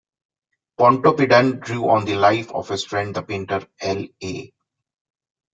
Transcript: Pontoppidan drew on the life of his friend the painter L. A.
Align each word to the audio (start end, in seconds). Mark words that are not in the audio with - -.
Pontoppidan 0.79 1.59
drew 1.59 1.87
on 1.87 2.05
the 2.05 2.15
life 2.15 2.49
of 2.53 2.69
his 2.69 2.83
friend 2.83 3.13
the 3.15 3.21
painter 3.21 3.67
L. 3.81 4.07
A. 4.23 4.51